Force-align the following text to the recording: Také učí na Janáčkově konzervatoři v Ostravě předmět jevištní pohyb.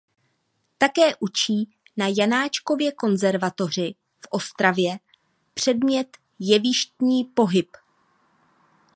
Také 0.77 1.15
učí 1.19 1.71
na 1.97 2.05
Janáčkově 2.17 2.91
konzervatoři 2.91 3.95
v 4.19 4.27
Ostravě 4.29 4.99
předmět 5.53 6.17
jevištní 6.39 7.23
pohyb. 7.25 7.67